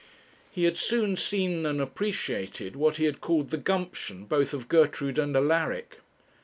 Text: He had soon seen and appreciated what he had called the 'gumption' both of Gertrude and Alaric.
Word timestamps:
He 0.49 0.63
had 0.63 0.77
soon 0.77 1.15
seen 1.15 1.63
and 1.63 1.79
appreciated 1.79 2.75
what 2.75 2.97
he 2.97 3.03
had 3.03 3.21
called 3.21 3.51
the 3.51 3.57
'gumption' 3.57 4.25
both 4.25 4.51
of 4.51 4.67
Gertrude 4.67 5.19
and 5.19 5.37
Alaric. 5.37 5.99